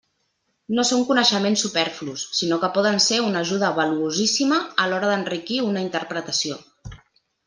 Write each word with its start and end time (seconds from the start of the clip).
No 0.77 0.83
són 0.89 1.01
coneixements 1.09 1.65
superflus, 1.65 2.23
sinó 2.39 2.57
que 2.63 2.69
poden 2.77 2.97
ser 3.07 3.19
una 3.27 3.43
ajuda 3.47 3.69
valuosíssima 3.81 4.57
a 4.85 4.91
l'hora 4.93 5.13
d'enriquir 5.15 5.61
una 5.71 5.85
interpretació. 5.89 6.59